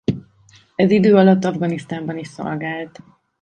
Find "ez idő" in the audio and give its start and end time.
0.75-1.15